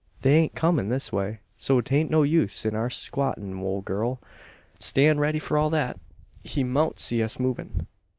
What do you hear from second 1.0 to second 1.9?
way, so